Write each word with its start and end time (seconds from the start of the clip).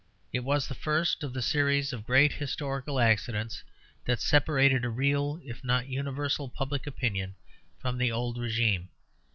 It 0.33 0.39
was 0.43 0.67
the 0.67 0.73
first 0.73 1.21
of 1.23 1.31
the 1.31 1.43
series 1.43 1.93
of 1.93 2.07
great 2.07 2.31
historical 2.33 2.99
accidents 2.99 3.63
that 4.05 4.19
separated 4.19 4.83
a 4.83 4.89
real, 4.89 5.39
if 5.43 5.63
not 5.63 5.89
universal, 5.89 6.49
public 6.49 6.87
opinion 6.87 7.35
from 7.77 7.99
the 7.99 8.11
old 8.11 8.37
régime. 8.37 8.87